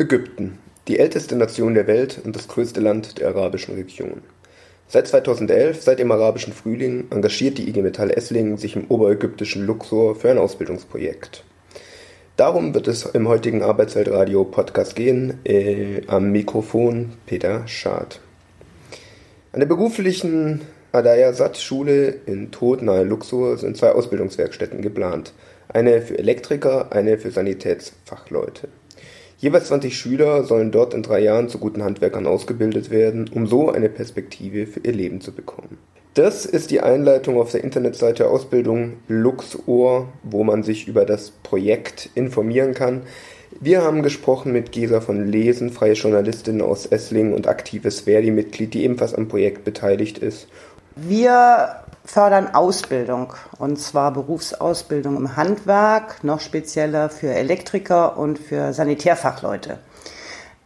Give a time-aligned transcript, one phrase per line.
[0.00, 4.22] Ägypten, die älteste Nation der Welt und das größte Land der arabischen Region.
[4.86, 10.14] Seit 2011, seit dem arabischen Frühling, engagiert die IG Metall Esslingen sich im oberägyptischen Luxor
[10.14, 11.42] für ein Ausbildungsprojekt.
[12.36, 15.40] Darum wird es im heutigen Arbeitsweltradio Podcast gehen.
[15.42, 18.20] Äh, am Mikrofon Peter Schad.
[19.50, 20.60] An der beruflichen
[20.92, 25.32] Adayasat-Schule in Tod nahe Luxor sind zwei Ausbildungswerkstätten geplant.
[25.66, 28.68] Eine für Elektriker, eine für Sanitätsfachleute.
[29.40, 33.70] Jeweils 20 Schüler sollen dort in drei Jahren zu guten Handwerkern ausgebildet werden, um so
[33.70, 35.78] eine Perspektive für ihr Leben zu bekommen.
[36.14, 42.10] Das ist die Einleitung auf der Internetseite Ausbildung Luxor, wo man sich über das Projekt
[42.16, 43.02] informieren kann.
[43.60, 48.82] Wir haben gesprochen mit Gesa von Lesen, freie Journalistin aus Esslingen und aktives Verdi-Mitglied, die
[48.82, 50.48] ebenfalls am Projekt beteiligt ist.
[51.00, 59.78] Wir fördern Ausbildung und zwar Berufsausbildung im Handwerk, noch spezieller für Elektriker und für Sanitärfachleute.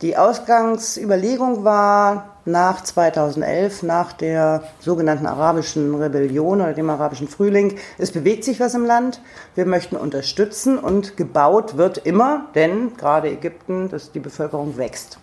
[0.01, 8.11] Die Ausgangsüberlegung war nach 2011, nach der sogenannten arabischen Rebellion oder dem arabischen Frühling, es
[8.11, 9.21] bewegt sich was im Land.
[9.55, 15.19] Wir möchten unterstützen und gebaut wird immer, denn gerade Ägypten, dass die Bevölkerung wächst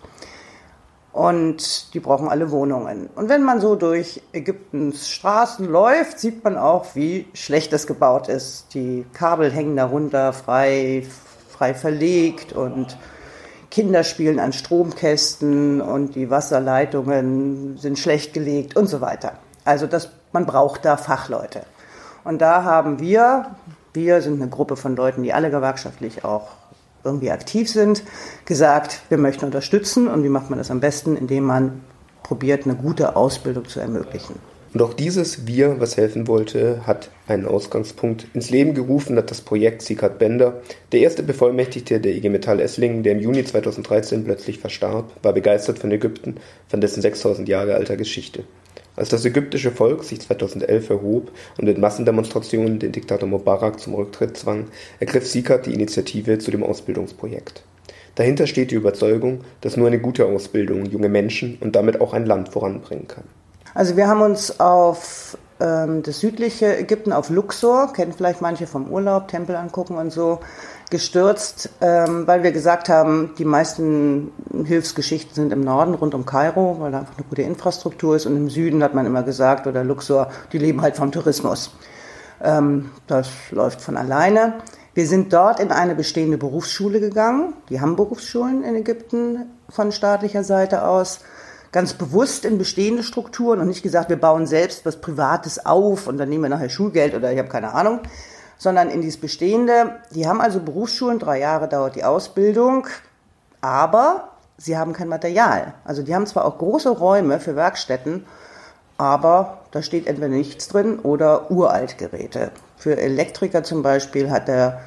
[1.12, 3.08] und die brauchen alle Wohnungen.
[3.14, 8.28] Und wenn man so durch Ägyptens Straßen läuft, sieht man auch, wie schlecht es gebaut
[8.28, 8.74] ist.
[8.74, 11.04] Die Kabel hängen darunter frei,
[11.48, 12.96] frei verlegt und
[13.70, 19.34] Kinder spielen an Stromkästen und die Wasserleitungen sind schlecht gelegt und so weiter.
[19.64, 21.62] Also das, man braucht da Fachleute.
[22.24, 23.56] Und da haben wir,
[23.92, 26.48] wir sind eine Gruppe von Leuten, die alle gewerkschaftlich auch
[27.04, 28.02] irgendwie aktiv sind,
[28.44, 31.80] gesagt, wir möchten unterstützen und wie macht man das am besten, indem man
[32.22, 34.36] probiert, eine gute Ausbildung zu ermöglichen.
[34.72, 38.26] Und auch dieses Wir, was helfen wollte, hat einen Ausgangspunkt.
[38.34, 40.60] Ins Leben gerufen hat das Projekt Sikat Bender.
[40.92, 45.80] Der erste Bevollmächtigte der IG Metall Esslingen, der im Juni 2013 plötzlich verstarb, war begeistert
[45.80, 46.36] von Ägypten,
[46.68, 48.44] von dessen 6000 Jahre alter Geschichte.
[48.96, 54.36] Als das ägyptische Volk sich 2011 erhob und mit Massendemonstrationen den Diktator Mubarak zum Rücktritt
[54.36, 54.66] zwang,
[54.98, 57.62] ergriff Sikat die Initiative zu dem Ausbildungsprojekt.
[58.16, 62.26] Dahinter steht die Überzeugung, dass nur eine gute Ausbildung junge Menschen und damit auch ein
[62.26, 63.24] Land voranbringen kann.
[63.72, 68.90] Also wir haben uns auf ähm, das südliche Ägypten, auf Luxor, kennen vielleicht manche vom
[68.90, 70.40] Urlaub, Tempel angucken und so,
[70.90, 74.32] gestürzt, ähm, weil wir gesagt haben, die meisten
[74.64, 78.26] Hilfsgeschichten sind im Norden, rund um Kairo, weil da einfach eine gute Infrastruktur ist.
[78.26, 81.72] Und im Süden hat man immer gesagt, oder Luxor, die leben halt vom Tourismus.
[82.42, 84.54] Ähm, das läuft von alleine.
[84.92, 87.54] Wir sind dort in eine bestehende Berufsschule gegangen.
[87.68, 91.20] Die haben Berufsschulen in Ägypten von staatlicher Seite aus.
[91.70, 96.18] Ganz bewusst in bestehende Strukturen und nicht gesagt, wir bauen selbst was Privates auf und
[96.18, 98.00] dann nehmen wir nachher Schulgeld oder ich habe keine Ahnung,
[98.60, 99.96] sondern in dieses Bestehende.
[100.14, 102.86] Die haben also Berufsschulen, drei Jahre dauert die Ausbildung,
[103.62, 104.28] aber
[104.58, 105.72] sie haben kein Material.
[105.82, 108.26] Also die haben zwar auch große Räume für Werkstätten,
[108.98, 112.50] aber da steht entweder nichts drin oder Uraltgeräte.
[112.76, 114.82] Für Elektriker zum Beispiel hat der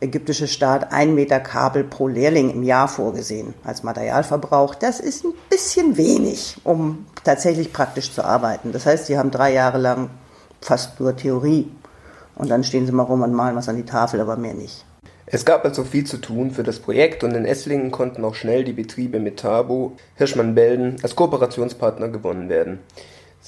[0.00, 4.74] ägyptische Staat ein Meter Kabel pro Lehrling im Jahr vorgesehen als Materialverbrauch.
[4.74, 8.72] Das ist ein bisschen wenig, um tatsächlich praktisch zu arbeiten.
[8.72, 10.08] Das heißt, sie haben drei Jahre lang
[10.62, 11.70] fast nur Theorie
[12.38, 14.84] und dann stehen sie mal rum und malen was an die Tafel, aber mehr nicht.
[15.26, 18.64] Es gab also viel zu tun für das Projekt und in Esslingen konnten auch schnell
[18.64, 22.78] die Betriebe mit Tabo, Hirschmann-Belden als Kooperationspartner gewonnen werden.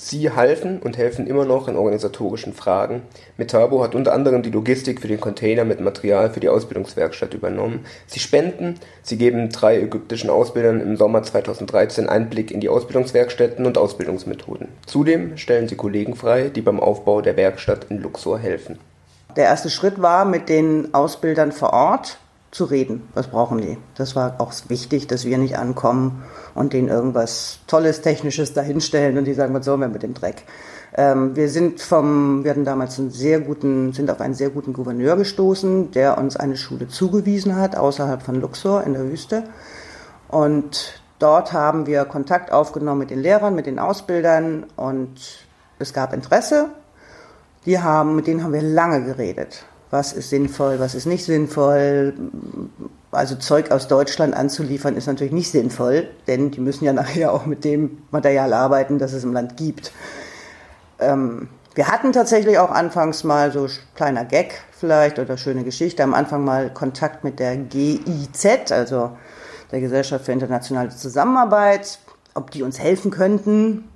[0.03, 3.03] Sie halfen und helfen immer noch in organisatorischen Fragen.
[3.37, 7.85] Metabo hat unter anderem die Logistik für den Container mit Material für die Ausbildungswerkstatt übernommen.
[8.07, 13.77] Sie spenden, sie geben drei ägyptischen Ausbildern im Sommer 2013 Einblick in die Ausbildungswerkstätten und
[13.77, 14.69] Ausbildungsmethoden.
[14.87, 18.79] Zudem stellen sie Kollegen frei, die beim Aufbau der Werkstatt in Luxor helfen.
[19.37, 22.17] Der erste Schritt war mit den Ausbildern vor Ort
[22.51, 23.09] zu reden.
[23.15, 23.79] Was brauchen die?
[23.95, 26.25] Das war auch wichtig, dass wir nicht ankommen
[26.55, 30.43] und denen irgendwas Tolles, Technisches dahinstellen und die sagen, was sollen wir mit dem Dreck?
[30.97, 34.73] Ähm, wir sind vom, wir hatten damals einen sehr guten, sind auf einen sehr guten
[34.73, 39.45] Gouverneur gestoßen, der uns eine Schule zugewiesen hat, außerhalb von Luxor in der Wüste.
[40.27, 45.47] Und dort haben wir Kontakt aufgenommen mit den Lehrern, mit den Ausbildern und
[45.79, 46.71] es gab Interesse.
[47.65, 52.15] Die haben, mit denen haben wir lange geredet was ist sinnvoll, was ist nicht sinnvoll.
[53.11, 57.47] Also Zeug aus Deutschland anzuliefern ist natürlich nicht sinnvoll, denn die müssen ja nachher auch
[57.47, 59.93] mit dem Material arbeiten, das es im Land gibt.
[61.01, 66.15] Ähm, wir hatten tatsächlich auch anfangs mal so kleiner Gag vielleicht oder schöne Geschichte, am
[66.15, 69.17] Anfang mal Kontakt mit der GIZ, also
[69.71, 72.01] der Gesellschaft für internationale Zusammenarbeit,
[72.35, 73.90] ob die uns helfen könnten.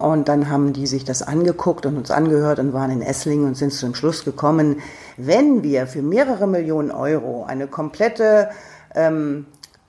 [0.00, 3.54] Und dann haben die sich das angeguckt und uns angehört und waren in Esslingen und
[3.54, 4.80] sind zum Schluss gekommen,
[5.18, 8.48] wenn wir für mehrere Millionen Euro eine komplette
[8.94, 9.44] ähm,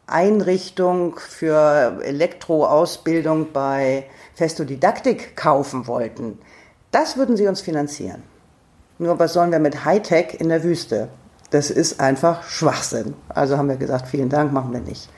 [0.08, 4.04] Einrichtung für Elektroausbildung bei
[4.36, 6.40] Festodidaktik kaufen wollten,
[6.92, 8.22] das würden sie uns finanzieren.
[9.00, 11.08] Nur was sollen wir mit Hightech in der Wüste?
[11.52, 13.14] Das ist einfach Schwachsinn.
[13.30, 15.10] Also haben wir gesagt, vielen Dank, machen wir nicht.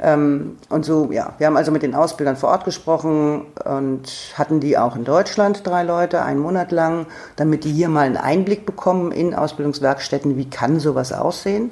[0.00, 4.60] Ähm, und so, ja, wir haben also mit den Ausbildern vor Ort gesprochen und hatten
[4.60, 7.06] die auch in Deutschland, drei Leute, einen Monat lang,
[7.36, 11.70] damit die hier mal einen Einblick bekommen in Ausbildungswerkstätten, wie kann sowas aussehen.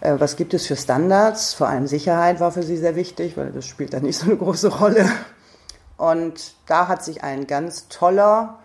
[0.00, 1.54] Äh, was gibt es für Standards?
[1.54, 4.36] Vor allem Sicherheit war für sie sehr wichtig, weil das spielt da nicht so eine
[4.36, 5.06] große Rolle.
[5.96, 8.58] Und da hat sich ein ganz toller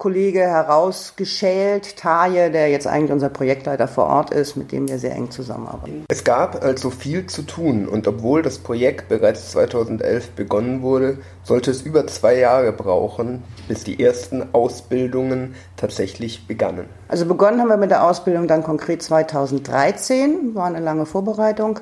[0.00, 5.14] Kollege herausgeschält, Taje, der jetzt eigentlich unser Projektleiter vor Ort ist, mit dem wir sehr
[5.14, 6.06] eng zusammenarbeiten.
[6.08, 11.70] Es gab also viel zu tun und obwohl das Projekt bereits 2011 begonnen wurde, sollte
[11.70, 16.88] es über zwei Jahre brauchen, bis die ersten Ausbildungen tatsächlich begannen.
[17.08, 21.78] Also begonnen haben wir mit der Ausbildung dann konkret 2013, war eine lange Vorbereitung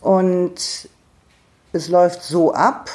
[0.00, 0.88] und
[1.74, 2.88] es läuft so ab,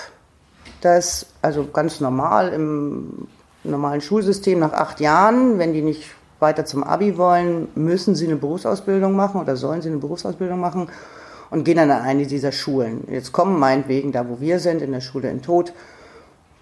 [0.82, 3.28] dass also ganz normal im
[3.72, 6.04] normalen Schulsystem nach acht Jahren, wenn die nicht
[6.40, 10.90] weiter zum Abi wollen, müssen sie eine Berufsausbildung machen oder sollen sie eine Berufsausbildung machen
[11.50, 13.08] und gehen dann an eine dieser Schulen.
[13.10, 15.74] Jetzt kommen meinetwegen, da wo wir sind, in der Schule in Tod,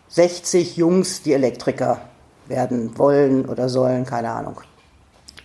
[0.10, 2.02] 60 Jungs, die Elektriker
[2.48, 4.62] werden wollen oder sollen, keine Ahnung.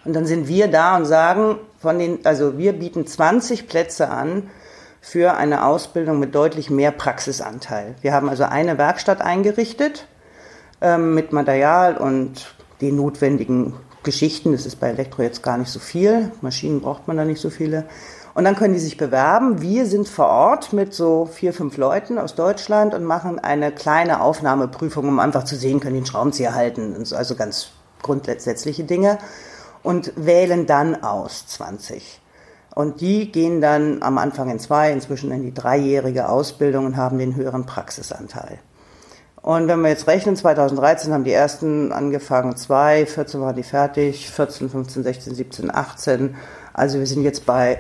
[0.04, 4.50] Und dann sind wir da und sagen, von den, also wir bieten 20 Plätze an
[5.00, 7.94] für eine Ausbildung mit deutlich mehr Praxisanteil.
[8.02, 10.06] Wir haben also eine Werkstatt eingerichtet
[10.81, 14.53] ähm, mit Material und den notwendigen Geschichten.
[14.53, 16.31] Das ist bei Elektro jetzt gar nicht so viel.
[16.41, 17.85] Maschinen braucht man da nicht so viele.
[18.32, 19.61] Und dann können die sich bewerben.
[19.61, 24.21] Wir sind vor Ort mit so vier, fünf Leuten aus Deutschland und machen eine kleine
[24.21, 26.94] Aufnahmeprüfung, um einfach zu sehen, können die einen Schraubenzieher halten.
[27.12, 27.71] Also ganz
[28.03, 29.19] grundsätzliche Dinge.
[29.82, 32.21] Und wählen dann aus 20.
[32.75, 37.19] Und die gehen dann am Anfang in zwei, inzwischen in die dreijährige Ausbildung und haben
[37.19, 38.59] den höheren Praxisanteil.
[39.42, 44.31] Und wenn wir jetzt rechnen, 2013 haben die ersten angefangen, zwei, 14 waren die fertig,
[44.31, 46.37] 14, 15, 16, 17, 18.
[46.75, 47.78] Also wir sind jetzt bei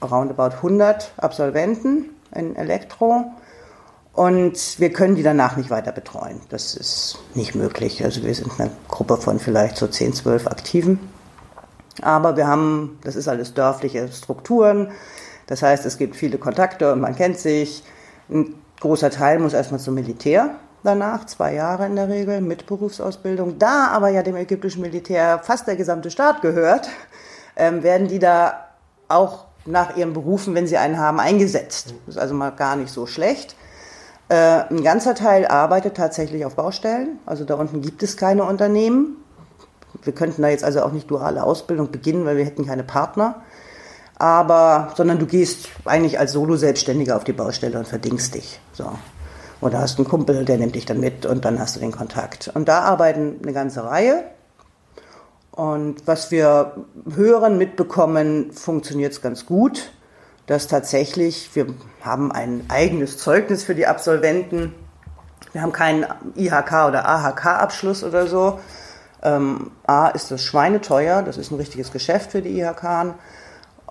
[0.00, 3.24] roundabout 100 Absolventen in Elektro.
[4.12, 6.40] Und wir können die danach nicht weiter betreuen.
[6.48, 8.04] Das ist nicht möglich.
[8.04, 11.00] Also wir sind eine Gruppe von vielleicht so 10, 12 Aktiven.
[12.02, 14.90] Aber wir haben, das ist alles dörfliche Strukturen.
[15.46, 17.82] Das heißt, es gibt viele Kontakte und man kennt sich.
[18.28, 23.58] Ein großer Teil muss erstmal zum Militär danach, zwei Jahre in der Regel mit Berufsausbildung.
[23.58, 26.88] Da aber ja dem ägyptischen Militär fast der gesamte Staat gehört,
[27.56, 28.66] ähm, werden die da
[29.08, 31.94] auch nach ihren Berufen, wenn sie einen haben, eingesetzt.
[32.06, 33.56] Das ist also mal gar nicht so schlecht.
[34.28, 37.18] Äh, ein ganzer Teil arbeitet tatsächlich auf Baustellen.
[37.26, 39.16] Also da unten gibt es keine Unternehmen.
[40.02, 43.42] Wir könnten da jetzt also auch nicht duale Ausbildung beginnen, weil wir hätten keine Partner.
[44.18, 48.60] Aber, sondern du gehst eigentlich als Solo-Selbstständiger auf die Baustelle und verdingst dich.
[48.72, 48.92] So.
[49.60, 52.50] Oder hast einen Kumpel, der nimmt dich dann mit und dann hast du den Kontakt.
[52.54, 54.24] Und da arbeiten eine ganze Reihe.
[55.50, 59.92] Und was wir hören, mitbekommen, funktioniert es ganz gut.
[60.46, 61.66] Dass tatsächlich, wir
[62.00, 64.74] haben ein eigenes Zeugnis für die Absolventen.
[65.52, 68.58] Wir haben keinen IHK oder AHK-Abschluss oder so.
[69.22, 73.14] Ähm, A ist das schweineteuer, das ist ein richtiges Geschäft für die IHK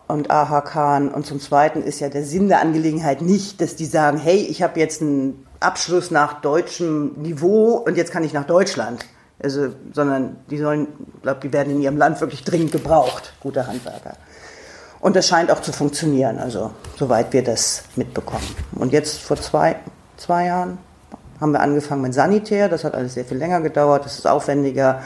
[0.07, 1.13] und AHK.
[1.13, 4.63] Und zum Zweiten ist ja der Sinn der Angelegenheit nicht, dass die sagen, hey, ich
[4.63, 9.06] habe jetzt einen Abschluss nach deutschem Niveau und jetzt kann ich nach Deutschland.
[9.42, 10.88] Also, sondern die sollen,
[11.22, 14.16] glaube, die werden in ihrem Land wirklich dringend gebraucht, gute Handwerker.
[15.00, 18.56] Und das scheint auch zu funktionieren, also soweit wir das mitbekommen.
[18.75, 19.78] Und jetzt vor zwei,
[20.18, 20.78] zwei Jahren
[21.39, 22.68] haben wir angefangen mit Sanitär.
[22.68, 25.01] Das hat alles sehr viel länger gedauert, das ist aufwendiger.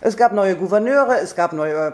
[0.00, 1.92] Es gab neue Gouverneure, es gab neue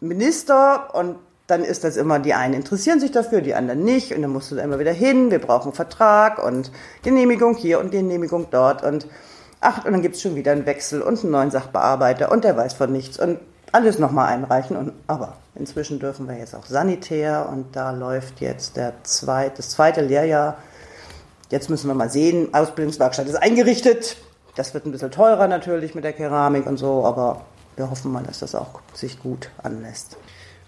[0.00, 1.16] Minister und
[1.50, 4.14] dann ist das immer, die einen interessieren sich dafür, die anderen nicht.
[4.14, 6.70] Und dann musst du da immer wieder hin, wir brauchen Vertrag und
[7.02, 8.82] Genehmigung hier und Genehmigung dort.
[8.82, 9.06] Und
[9.60, 12.56] ach, und dann gibt es schon wieder einen Wechsel und einen neuen Sachbearbeiter und der
[12.56, 13.18] weiß von nichts.
[13.18, 13.38] Und
[13.72, 14.76] alles nochmal einreichen.
[14.76, 19.70] Und, aber inzwischen dürfen wir jetzt auch Sanitär und da läuft jetzt der zweit, das
[19.70, 20.56] zweite Lehrjahr.
[21.50, 24.16] Jetzt müssen wir mal sehen, Ausbildungswerkstatt ist eingerichtet.
[24.56, 27.42] Das wird ein bisschen teurer natürlich mit der Keramik und so, aber
[27.76, 30.16] wir hoffen mal, dass das auch sich gut anlässt.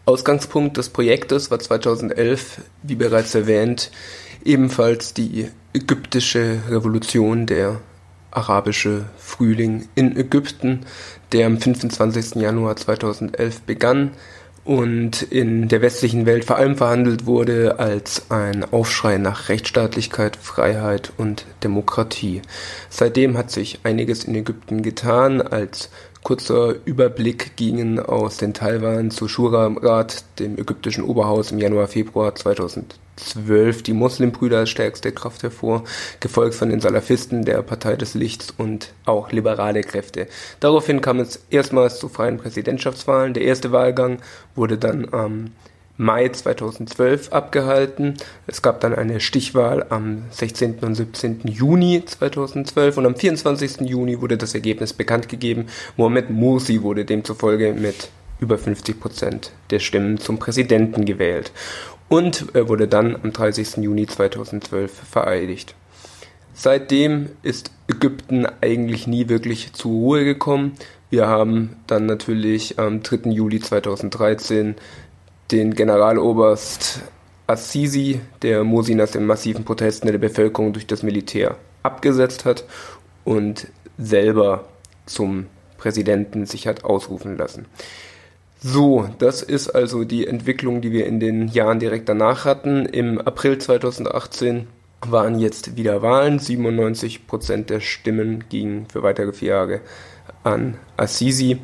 [0.04, 3.90] Ausgangspunkt des Projektes war 2011, wie bereits erwähnt,
[4.44, 7.80] ebenfalls die ägyptische Revolution, der
[8.32, 10.80] arabische Frühling in Ägypten,
[11.32, 12.42] der am 25.
[12.42, 14.12] Januar 2011 begann
[14.64, 21.12] und in der westlichen Welt vor allem verhandelt wurde als ein Aufschrei nach Rechtsstaatlichkeit, Freiheit
[21.16, 22.42] und Demokratie.
[22.88, 25.42] Seitdem hat sich einiges in Ägypten getan.
[25.42, 25.90] Als
[26.22, 33.82] Kurzer Überblick gingen aus den Taiwan zu Shura-Rat, dem ägyptischen Oberhaus im Januar, Februar 2012
[33.82, 35.82] die Muslimbrüder als stärkste Kraft hervor,
[36.20, 40.28] gefolgt von den Salafisten, der Partei des Lichts und auch liberale Kräfte.
[40.60, 43.34] Daraufhin kam es erstmals zu freien Präsidentschaftswahlen.
[43.34, 44.18] Der erste Wahlgang
[44.54, 45.50] wurde dann am
[45.98, 48.14] Mai 2012 abgehalten.
[48.46, 50.78] Es gab dann eine Stichwahl am 16.
[50.80, 51.42] und 17.
[51.44, 53.82] Juni 2012 und am 24.
[53.82, 55.66] Juni wurde das Ergebnis bekannt gegeben.
[55.96, 58.08] Mohamed Morsi wurde demzufolge mit
[58.40, 61.52] über 50 Prozent der Stimmen zum Präsidenten gewählt
[62.08, 63.76] und er wurde dann am 30.
[63.76, 65.74] Juni 2012 vereidigt.
[66.54, 70.72] Seitdem ist Ägypten eigentlich nie wirklich zur Ruhe gekommen.
[71.08, 73.30] Wir haben dann natürlich am 3.
[73.30, 74.74] Juli 2013
[75.52, 77.02] den Generaloberst
[77.46, 82.64] Assisi, der Mursi nach den massiven Protesten der Bevölkerung durch das Militär abgesetzt hat
[83.24, 83.68] und
[83.98, 84.64] selber
[85.06, 87.66] zum Präsidenten sich hat ausrufen lassen.
[88.60, 92.86] So, das ist also die Entwicklung, die wir in den Jahren direkt danach hatten.
[92.86, 94.68] Im April 2018
[95.04, 96.38] waren jetzt wieder Wahlen.
[96.38, 99.80] 97 Prozent der Stimmen gingen für weitere vier Jahre
[100.44, 101.58] an Assisi.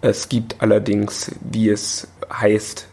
[0.00, 2.88] Es gibt allerdings, wie es heißt,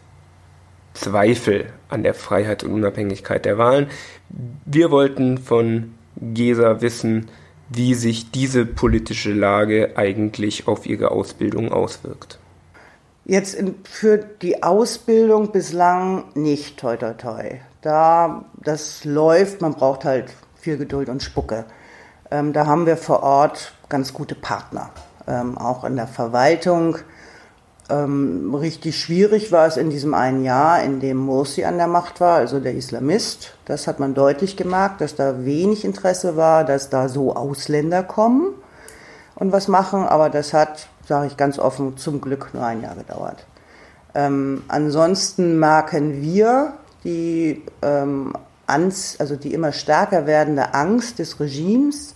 [0.94, 3.88] Zweifel an der Freiheit und Unabhängigkeit der Wahlen.
[4.64, 7.28] Wir wollten von Gesa wissen,
[7.68, 12.38] wie sich diese politische Lage eigentlich auf ihre Ausbildung auswirkt.
[13.24, 17.60] Jetzt für die Ausbildung bislang nicht, toi toi toi.
[17.80, 21.64] Da das läuft, man braucht halt viel Geduld und Spucke.
[22.30, 24.90] Ähm, da haben wir vor Ort ganz gute Partner,
[25.28, 26.98] ähm, auch in der Verwaltung.
[27.92, 32.22] Ähm, richtig schwierig war es in diesem einen Jahr, in dem Morsi an der Macht
[32.22, 33.54] war, also der Islamist.
[33.66, 38.54] Das hat man deutlich gemerkt, dass da wenig Interesse war, dass da so Ausländer kommen
[39.34, 40.04] und was machen.
[40.04, 43.44] Aber das hat, sage ich ganz offen, zum Glück nur ein Jahr gedauert.
[44.14, 46.72] Ähm, ansonsten merken wir
[47.04, 48.32] die, ähm,
[48.66, 52.14] also die immer stärker werdende Angst des Regimes,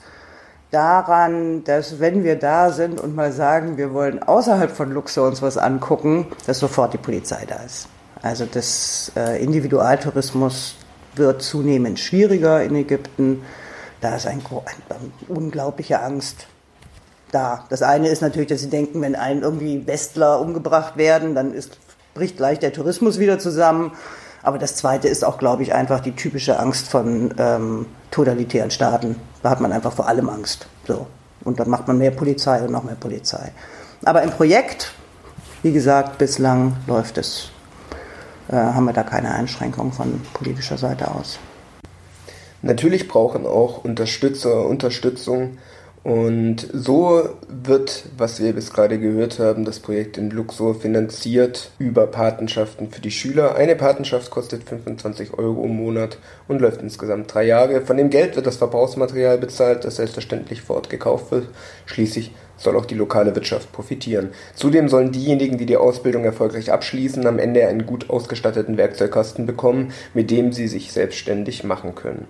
[0.76, 5.40] daran, dass wenn wir da sind und mal sagen, wir wollen außerhalb von Luxor uns
[5.40, 7.88] was angucken, dass sofort die Polizei da ist.
[8.21, 10.76] Also das äh, Individualtourismus
[11.14, 13.42] wird zunehmend schwieriger in Ägypten.
[14.02, 16.47] Da ist ein, ein, eine unglaubliche Angst
[17.33, 17.64] da.
[17.71, 21.78] Das eine ist natürlich, dass sie denken, wenn ein irgendwie Westler umgebracht werden, dann ist,
[22.12, 23.92] bricht gleich der Tourismus wieder zusammen.
[24.42, 29.16] Aber das Zweite ist auch, glaube ich, einfach die typische Angst von ähm, totalitären Staaten.
[29.46, 30.66] Da hat man einfach vor allem Angst.
[30.88, 31.06] So.
[31.44, 33.52] Und dann macht man mehr Polizei und noch mehr Polizei.
[34.04, 34.92] Aber im Projekt,
[35.62, 37.50] wie gesagt, bislang läuft es,
[38.48, 41.38] äh, haben wir da keine Einschränkungen von politischer Seite aus.
[42.62, 45.58] Natürlich brauchen auch Unterstützer Unterstützung
[46.06, 52.06] und so wird, was wir bis gerade gehört haben, das Projekt in Luxor finanziert über
[52.06, 53.56] Patenschaften für die Schüler.
[53.56, 57.80] Eine Patenschaft kostet 25 Euro im Monat und läuft insgesamt drei Jahre.
[57.80, 61.48] Von dem Geld wird das Verbrauchsmaterial bezahlt, das selbstverständlich vor Ort gekauft wird.
[61.86, 64.28] Schließlich soll auch die lokale Wirtschaft profitieren.
[64.54, 69.90] Zudem sollen diejenigen, die die Ausbildung erfolgreich abschließen, am Ende einen gut ausgestatteten Werkzeugkasten bekommen,
[70.14, 72.28] mit dem sie sich selbstständig machen können.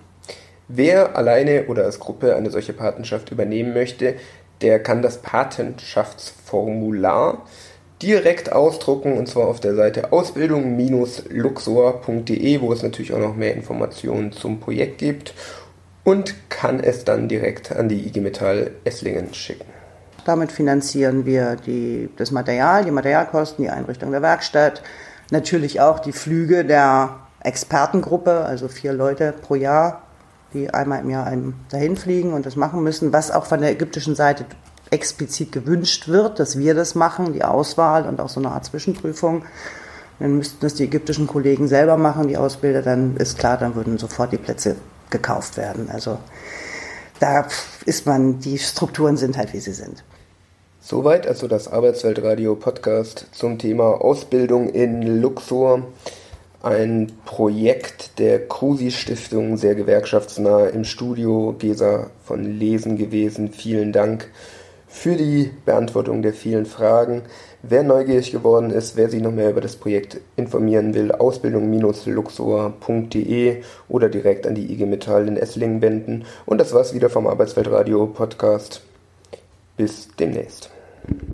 [0.69, 4.17] Wer alleine oder als Gruppe eine solche Patenschaft übernehmen möchte,
[4.63, 7.45] der kann das Patenschaftsformular
[8.03, 14.33] direkt ausdrucken und zwar auf der Seite ausbildung-luxor.de, wo es natürlich auch noch mehr Informationen
[14.33, 15.35] zum Projekt gibt
[16.05, 19.65] und kann es dann direkt an die IG Metall Esslingen schicken.
[20.25, 24.83] Damit finanzieren wir die, das Material, die Materialkosten, die Einrichtung der Werkstatt,
[25.31, 30.03] natürlich auch die Flüge der Expertengruppe, also vier Leute pro Jahr
[30.53, 31.33] die einmal im Jahr
[31.71, 34.45] dahin fliegen und das machen müssen, was auch von der ägyptischen Seite
[34.91, 39.45] explizit gewünscht wird, dass wir das machen, die Auswahl und auch so eine Art Zwischenprüfung.
[40.19, 43.99] Dann müssten das die ägyptischen Kollegen selber machen, die Ausbilder, dann ist klar, dann würden
[43.99, 44.77] sofort die Plätze
[45.11, 45.91] gekauft werden.
[45.93, 46.19] Also
[47.21, 47.47] da
[47.85, 50.05] ist man, die Strukturen sind halt, wie sie sind.
[50.81, 55.83] Soweit also das Arbeitsweltradio Podcast zum Thema Ausbildung in Luxor
[56.67, 61.55] ein Projekt der Krusi Stiftung, sehr gewerkschaftsnah im Studio.
[61.57, 63.53] Gesa von Lesen gewesen.
[63.53, 64.29] Vielen Dank
[64.89, 67.23] für die Beantwortung der vielen Fragen.
[67.63, 74.09] Wer neugierig geworden ist, wer sich noch mehr über das Projekt informieren will, ausbildung-luxor.de oder
[74.09, 76.25] direkt an die IG Metall in Esslingen wenden.
[76.47, 78.83] Und das war's wieder vom Arbeitsweltradio Podcast.
[79.77, 80.69] Bis demnächst.